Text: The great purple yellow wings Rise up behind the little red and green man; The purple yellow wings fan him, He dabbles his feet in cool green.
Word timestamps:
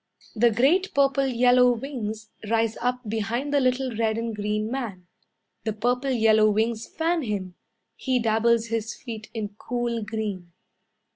The 0.35 0.49
great 0.49 0.95
purple 0.95 1.27
yellow 1.27 1.73
wings 1.73 2.31
Rise 2.49 2.75
up 2.77 3.07
behind 3.07 3.53
the 3.53 3.59
little 3.59 3.95
red 3.95 4.17
and 4.17 4.35
green 4.35 4.71
man; 4.71 5.05
The 5.63 5.73
purple 5.73 6.09
yellow 6.09 6.49
wings 6.49 6.87
fan 6.87 7.21
him, 7.21 7.53
He 7.95 8.17
dabbles 8.17 8.65
his 8.65 8.95
feet 8.95 9.29
in 9.35 9.49
cool 9.59 10.01
green. 10.01 10.53